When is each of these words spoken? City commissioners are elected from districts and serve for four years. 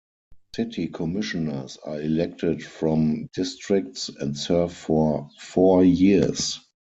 City 0.55 0.87
commissioners 0.87 1.77
are 1.83 2.01
elected 2.01 2.63
from 2.63 3.29
districts 3.35 4.09
and 4.09 4.35
serve 4.35 4.73
for 4.73 5.29
four 5.39 5.83
years. 5.85 6.59